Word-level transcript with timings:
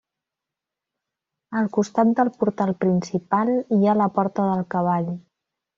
Al 1.61 1.69
costat 1.77 2.15
del 2.21 2.33
portal 2.41 2.75
principal 2.87 3.55
hi 3.79 3.83
ha 3.93 3.99
la 4.05 4.13
porta 4.19 4.53
del 4.55 4.71
cavall. 4.77 5.17